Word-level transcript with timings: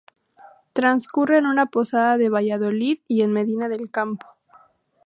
Trascurre 0.79 1.37
en 1.37 1.45
una 1.45 1.67
posada 1.67 2.17
de 2.17 2.31
Valladolid 2.31 3.01
y 3.07 3.21
en 3.21 3.33
Medina 3.33 3.69
del 3.69 3.91
Campo. 3.91 4.25